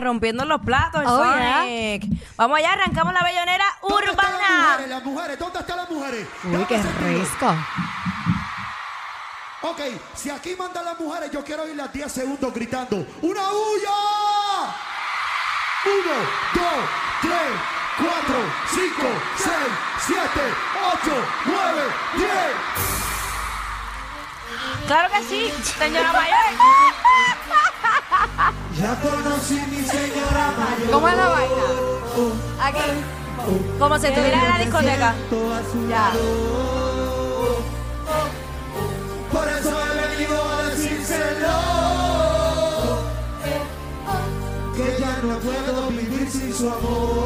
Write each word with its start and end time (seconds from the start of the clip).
rompiendo 0.00 0.44
los 0.44 0.60
platos. 0.60 1.02
el 1.02 1.06
Oh, 1.08 1.24
Sonic. 1.24 2.04
Vamos 2.36 2.58
allá, 2.58 2.72
arrancamos 2.72 3.12
la 3.14 3.22
bellonera 3.22 3.64
¿Dónde 3.82 4.10
están 4.10 4.32
las 4.32 4.40
urbana. 4.40 4.68
mujeres? 4.70 4.88
Las 4.88 5.04
mujeres, 5.04 5.38
¿dónde 5.38 5.58
están 5.60 5.76
las 5.76 5.90
mujeres? 5.90 6.28
Uy, 6.44 6.64
qué 6.66 6.82
risco. 6.82 7.54
Ok, 9.62 9.80
si 10.14 10.30
aquí 10.30 10.54
mandan 10.56 10.84
las 10.84 10.98
mujeres, 11.00 11.30
yo 11.32 11.42
quiero 11.44 11.66
ir 11.68 11.74
las 11.76 11.92
10 11.92 12.12
segundos 12.12 12.52
gritando. 12.54 12.96
¡Una 13.22 13.42
bulla! 13.48 13.96
Uno, 15.86 16.16
dos, 16.54 16.84
tres, 17.22 17.52
cuatro, 17.96 18.38
cinco, 18.74 19.06
seis, 19.36 19.72
siete, 20.00 20.42
ocho, 20.92 21.24
nueve, 21.46 21.82
diez. 22.16 22.54
Claro 24.86 25.08
que 25.14 25.22
sí, 25.24 25.52
señora 25.78 26.12
Mayor. 26.12 26.36
Ya 28.78 28.94
conocí 29.00 29.54
mi 29.70 29.82
señora 29.84 30.52
mayor. 30.58 30.90
¿Cómo 30.90 31.08
es 31.08 31.16
la 31.16 31.28
vaina? 31.28 31.64
Aquí. 32.62 32.90
Como 33.78 33.98
si 33.98 34.06
estuviera 34.06 34.42
en 34.42 34.48
la 34.50 34.58
discoteca. 34.58 35.14
Ya. 35.88 36.12
Por 39.32 39.48
eso 39.48 39.78
he 39.80 39.90
venido 40.08 40.36
a 40.52 40.62
decírselo. 40.68 41.56
Que 44.76 45.00
ya 45.00 45.12
no 45.22 45.38
puedo 45.38 45.88
vivir 45.88 46.30
sin 46.30 46.52
su 46.52 46.68
amor. 46.68 47.25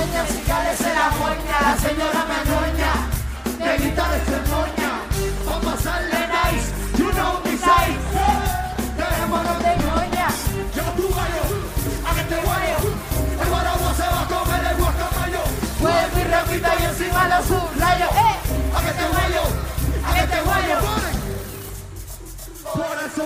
Doña, 0.00 0.24
si 0.26 0.40
calece 0.48 0.94
la 0.94 1.10
moña, 1.10 1.56
la 1.60 1.76
señora 1.76 2.24
me 2.24 2.34
añoña. 2.40 2.92
Negrita 3.58 4.08
de 4.12 4.20
cemoña, 4.20 4.92
va 5.46 5.56
a 5.56 5.60
pasarle 5.60 6.20
nice. 6.36 6.68
You 6.96 7.12
know 7.12 7.38
me 7.44 7.52
size. 7.52 8.00
Dejémonos 8.96 9.58
de 9.58 9.72
ñoña. 9.84 10.26
Lleva 10.74 10.92
tu 10.96 11.06
gallo, 11.16 11.44
a 12.08 12.14
que 12.16 12.22
te 12.30 12.36
guayo. 12.46 12.78
El 13.42 13.48
guarapo 13.50 13.88
se 13.98 14.06
va 14.14 14.20
a 14.22 14.26
comer 14.32 14.64
el 14.70 14.76
guacamayo. 14.80 15.42
Vuelvo 15.80 16.18
y 16.18 16.24
repito 16.32 16.70
y 16.80 16.84
encima 16.84 17.28
lo 17.28 17.38
subrayo. 17.44 18.06
¡Eh! 18.24 18.36
A 18.76 18.80
que 18.80 18.92
te 18.98 19.06
guayo, 19.12 19.42
a 20.06 20.14
que 20.14 20.26
te 20.32 20.40
guayo. 20.40 20.78
Por 22.72 22.96
eso 23.04 23.24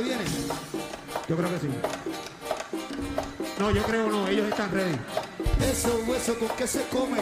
que 0.00 0.06
viene? 0.06 0.24
Yo 1.28 1.36
creo 1.36 1.50
que 1.50 1.58
sí. 1.58 1.68
No, 3.58 3.70
yo 3.70 3.82
creo 3.82 4.10
no, 4.10 4.26
ellos 4.28 4.48
están 4.48 4.70
ready. 4.72 4.96
Eso, 5.60 6.00
eso, 6.16 6.38
¿con 6.38 6.48
qué 6.56 6.66
se 6.66 6.82
come? 6.88 7.18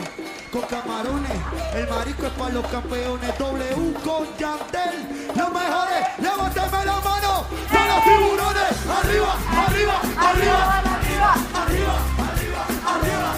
Con 0.53 0.63
camarones. 0.63 1.33
El 1.75 1.89
marisco 1.89 2.27
es 2.27 2.33
para 2.33 2.55
los 2.55 2.67
campeones. 2.67 3.39
W 3.39 3.93
con 4.05 4.27
Yandel. 4.39 5.27
Los 5.35 5.53
mejores, 5.53 6.07
levántame 6.21 6.85
la 6.85 7.01
mano. 7.01 7.47
Para 7.73 7.95
los 7.95 8.05
tiburones. 8.05 8.73
Arriba, 8.89 9.37
arriba, 9.67 10.01
arriba. 10.17 10.79
arriba! 10.79 11.35
Arriba, 11.55 11.95
arriba, 12.23 12.67
arriba, 12.87 13.23
la 13.23 13.33
mano 13.33 13.38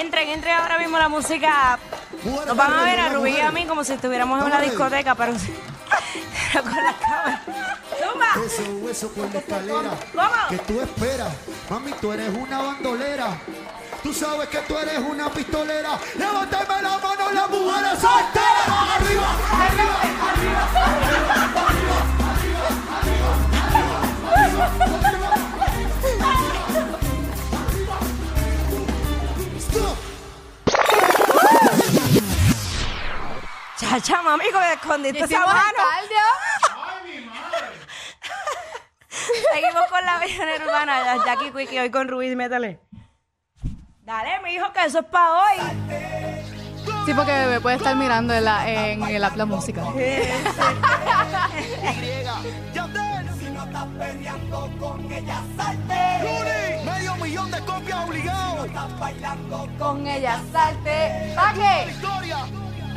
Entren, 0.00 0.30
entren 0.30 0.54
ahora 0.56 0.78
mismo 0.78 0.98
la 0.98 1.10
música. 1.10 1.78
Nos 2.24 2.56
van 2.56 2.72
a 2.72 2.84
ver 2.84 3.00
a. 3.00 3.08
Rubí 3.10 3.36
y 3.36 3.40
a 3.40 3.50
mí 3.50 3.66
como 3.66 3.84
si 3.84 3.92
estuviéramos 3.92 4.40
en 4.40 4.46
una 4.46 4.58
discoteca, 4.58 5.14
pero, 5.14 5.32
pero 6.52 6.64
con 6.64 6.72
la 6.72 6.94
cámara. 6.94 7.42
¡Zumba! 7.98 8.26
Eso, 8.46 8.90
eso 8.90 9.08
por 9.12 9.30
la 9.30 9.40
escalera. 9.40 9.90
¿Cómo? 10.14 10.48
Que 10.48 10.58
tú 10.58 10.80
esperas. 10.80 11.28
Mami, 11.68 11.92
tú 12.00 12.12
eres 12.14 12.30
una 12.34 12.62
bandolera. 12.62 13.38
Tú 14.02 14.14
sabes 14.14 14.48
que 14.48 14.58
tú 14.60 14.78
eres 14.78 14.98
una 15.00 15.28
pistolera. 15.28 15.98
Levántame 16.16 16.82
la 16.82 16.98
mano, 16.98 17.30
las 17.34 17.50
mujeres 17.50 17.98
solteras. 18.00 18.59
Chacha, 34.02 34.22
mami, 34.22 34.44
que 34.44 34.52
me 34.58 34.72
escondiste 34.72 35.18
esa 35.18 35.26
¡Hicimos 35.26 35.48
el 35.48 35.54
mano. 35.56 35.82
cardio! 35.90 36.26
Seguimos 39.52 39.82
con 39.90 40.04
la 40.04 40.18
bellonera 40.18 40.64
urbana. 40.64 41.04
Ya- 41.04 41.24
Jackie 41.24 41.50
Quickie 41.52 41.80
hoy 41.80 41.90
con 41.90 42.08
Rubí, 42.08 42.34
métele. 42.36 42.80
Dale, 44.02 44.40
mi 44.40 44.54
hijo, 44.54 44.72
que 44.72 44.84
eso 44.84 45.00
es 45.00 45.04
para 45.06 45.32
hoy. 45.34 45.58
Sí, 47.06 47.14
porque 47.14 47.32
bebé 47.32 47.60
puede 47.60 47.76
estar 47.76 47.94
mirando 47.96 48.32
en, 48.34 48.44
la, 48.44 48.68
en 48.68 49.02
el 49.04 49.22
app 49.24 49.36
la 49.36 49.44
música. 49.46 49.82
Luni, 56.22 56.84
medio 56.84 57.14
millón 57.16 57.50
de 57.50 57.60
copias 57.64 57.98
obligado. 58.06 58.66
Con 59.78 60.06
ella 60.06 60.40
salte. 60.52 61.32
¿Para 61.34 61.52
qué? 61.54 61.86
Victoria, 61.92 62.38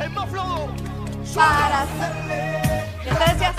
el 0.00 0.10
más 0.10 0.28
flojo. 0.30 0.68
Para. 1.32 1.86
Yo 3.04 3.16
te 3.16 3.32
decía 3.32 3.54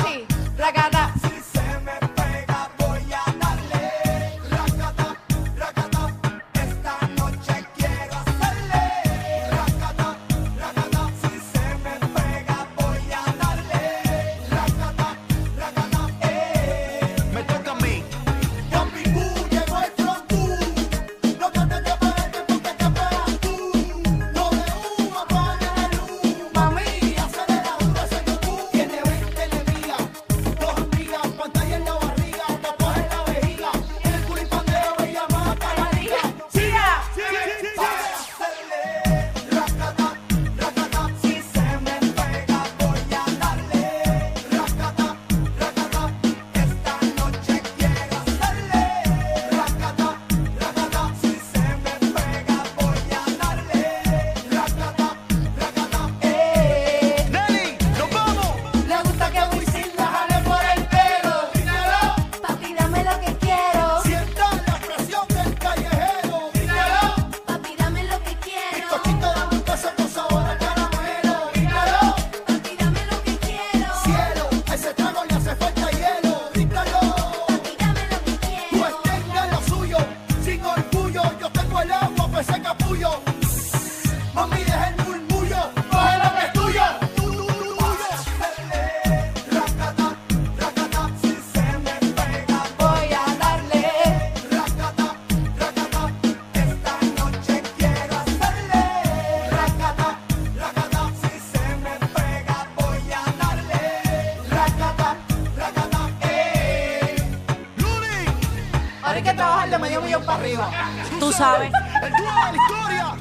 Tú 111.20 111.32
sabes. 111.32 111.72
El 112.04 112.12
dúo 112.12 112.28
de 112.28 112.52
la 112.52 112.56
historia. 112.56 113.16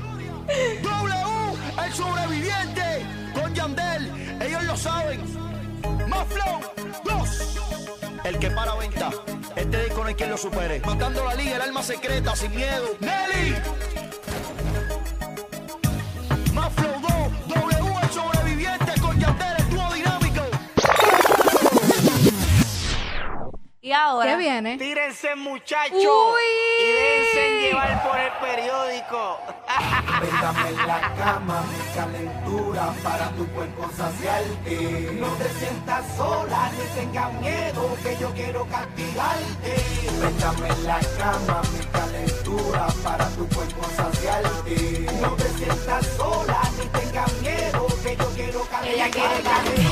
W, 0.83 1.87
el 1.87 1.93
sobreviviente. 1.95 3.07
Con 3.35 3.55
Yandel. 3.55 4.43
Ellos 4.43 4.65
lo 4.65 4.77
saben. 4.77 5.21
Más 6.09 6.27
flow. 6.29 6.61
Dos. 7.05 7.59
El 8.25 8.39
que 8.39 8.51
para 8.51 8.75
venta. 8.75 9.11
Este 9.57 9.85
disco 9.85 10.03
no 10.03 10.09
hay 10.09 10.15
quien 10.15 10.31
lo 10.31 10.37
supere. 10.37 10.81
Matando 10.85 11.25
la 11.25 11.35
liga, 11.35 11.57
el 11.57 11.63
alma 11.63 11.83
secreta, 11.83 12.37
sin 12.37 12.55
miedo. 12.55 12.89
Nelly. 13.01 13.55
Y 23.85 23.93
ahora. 23.93 24.31
¿Qué 24.31 24.37
viene? 24.39 24.79
Tírense 24.79 25.37
muchachos 25.37 25.93
Uy. 25.93 26.43
y 26.81 26.91
déjense 26.91 27.61
llevar 27.61 28.03
por 28.03 28.19
el 28.19 28.33
periódico. 28.41 29.39
Pégame 30.23 30.69
en 30.71 30.87
la 30.87 31.15
cama, 31.19 31.63
mi 31.69 31.95
calentura 31.95 32.95
para 33.03 33.29
tu 33.33 33.47
cuerpo 33.49 33.91
saciarte. 33.95 35.11
No 35.21 35.27
te 35.35 35.49
sientas 35.51 36.17
sola 36.17 36.71
ni 36.73 36.99
tengas 36.99 37.33
miedo 37.35 37.97
que 38.03 38.17
yo 38.19 38.31
quiero 38.33 38.67
castigarte. 38.69 39.75
Pégame 40.19 40.69
en 40.69 40.87
la 40.87 41.01
cama, 41.19 41.61
mi 41.77 41.85
calentura 41.85 42.87
para 43.03 43.29
tu 43.37 43.47
cuerpo 43.51 43.83
saciarte. 43.97 45.07
No 45.21 45.29
te 45.33 45.49
sientas 45.59 46.07
sola 46.17 46.63
ni 46.79 46.87
tengas 46.87 47.33
miedo 47.43 47.87
que 48.03 48.17
yo 48.17 48.29
quiero 48.35 48.61
castigarte. 48.63 48.95
Ella 48.95 49.11
quiere 49.11 49.43
castigo, 49.43 49.84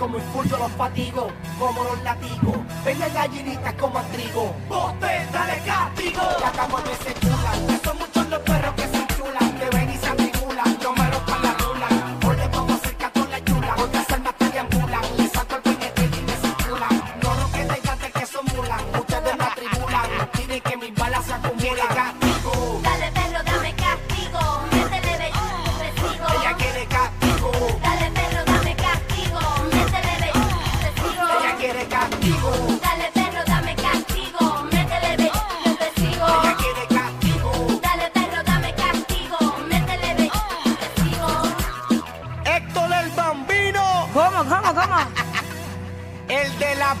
Lo 0.00 0.06
único 0.06 0.18
muy 0.18 0.32
full 0.32 0.46
yo 0.48 0.56
los 0.56 0.72
fatigo, 0.72 1.28
como 1.58 1.84
los 1.84 2.02
latigos. 2.02 2.56
Vengan 2.86 3.12
gallinitas 3.12 3.74
como 3.74 4.00
trigo. 4.04 4.54
Bote, 4.66 5.26
dale 5.30 5.60
castigo. 5.66 6.22
La 6.40 6.50
cama 6.52 6.82
me 6.86 6.94
se 7.04 7.12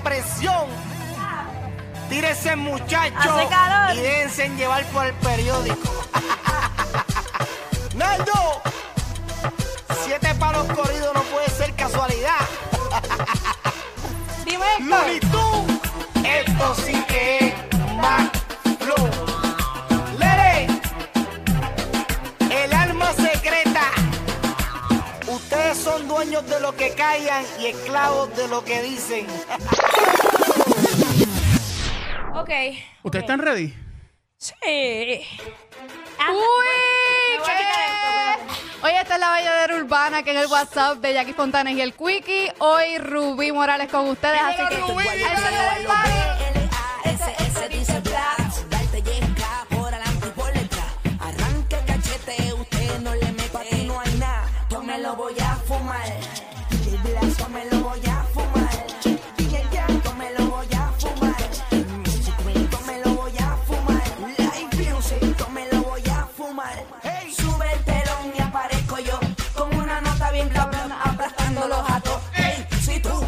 presión. 0.02 0.66
Hace 3.36 3.48
calor. 3.48 3.96
y 3.96 4.00
déjense 4.00 4.48
llevar 4.50 4.84
por 4.86 5.06
el 5.06 5.14
periódico. 5.14 6.06
Naldo, 7.94 8.62
siete 10.04 10.34
palos 10.34 10.66
corridos 10.72 11.14
no 11.14 11.22
puede 11.22 11.48
ser 11.50 11.72
casualidad. 11.74 12.40
Dime, 14.44 14.66
Tunes, 15.30 15.80
esto 16.24 16.74
sí 16.74 17.04
que 17.06 17.48
es 17.48 17.94
más 17.96 18.39
Ustedes 25.70 25.84
son 25.84 26.08
dueños 26.08 26.44
de 26.48 26.58
lo 26.58 26.74
que 26.74 26.90
callan 26.94 27.44
y 27.60 27.66
esclavos 27.66 28.34
de 28.36 28.48
lo 28.48 28.64
que 28.64 28.82
dicen. 28.82 29.24
Ok. 32.34 32.50
¿Ustedes 33.02 33.24
están 33.24 33.38
ready? 33.38 33.74
Sí. 34.38 34.54
¡Uy! 34.64 35.26
¿Qué? 37.44 38.82
Hoy 38.82 38.92
está 38.92 39.18
la 39.18 39.28
Valladera 39.28 39.76
Urbana, 39.76 40.22
que 40.22 40.30
es 40.30 40.42
el 40.42 40.46
WhatsApp 40.46 40.98
de 40.98 41.12
Jackie 41.12 41.34
Fontanes 41.34 41.76
y 41.76 41.82
el 41.82 41.92
Quickie. 41.92 42.52
Hoy 42.58 42.98
Rubí 42.98 43.52
Morales 43.52 43.88
con 43.90 44.08
ustedes, 44.08 44.40
así 44.40 44.66
que... 44.68 44.76
¡Échale 44.76 46.29
lo 55.10 55.16
voy 55.16 55.38
a 55.40 55.56
fumar. 55.66 56.08
DJ 56.70 56.96
Blas, 56.98 57.36
yo 57.36 57.48
me 57.48 57.64
lo 57.64 57.80
voy 57.80 58.06
a 58.06 58.22
fumar. 58.32 58.86
DJ 59.36 59.66
Jack, 59.72 60.04
yo 60.04 60.14
me 60.14 60.30
lo 60.34 60.46
voy 60.46 60.68
a 60.72 60.92
fumar. 61.00 61.42
Music 61.98 62.34
yo 62.70 62.80
me 62.86 62.98
lo 63.02 63.14
voy 63.14 63.36
a 63.38 63.56
fumar. 63.66 64.02
Live 64.38 64.92
Music, 64.92 65.48
me 65.52 65.66
lo 65.72 65.82
voy 65.82 66.02
a 66.08 66.26
fumar. 66.36 66.84
Sube 67.36 67.66
el 67.72 67.84
telón 67.84 68.24
y 68.36 68.40
aparezco 68.40 68.98
yo 69.00 69.18
con 69.56 69.74
una 69.76 70.00
nota 70.00 70.30
bien 70.30 70.48
cabrona 70.48 71.02
aplastando 71.02 71.66
los 71.66 71.82
jatos. 71.88 72.20
Ey, 72.36 72.66
si 72.80 73.00
tú 73.00 73.26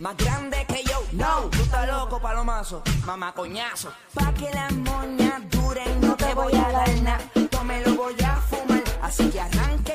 más 0.00 0.16
grande 0.18 0.66
que 0.68 0.82
yo. 0.84 0.98
No, 1.12 1.48
tú 1.50 1.62
estás 1.62 1.86
loco, 1.88 2.20
palomazo. 2.20 2.82
Mamá 3.06 3.32
coñazo. 3.32 3.92
Pa' 4.12 4.34
que 4.34 4.50
las 4.50 4.72
moñas 4.72 5.40
duren, 5.48 6.00
no 6.02 6.16
te 6.16 6.34
voy 6.34 6.54
a 6.54 6.68
dar 6.70 7.02
nada. 7.02 7.24
Me 7.64 7.80
lo 7.80 7.94
voy 7.94 8.14
a 8.22 8.34
fumar. 8.42 8.82
Así 9.00 9.30
que 9.30 9.40
arranca 9.40 9.94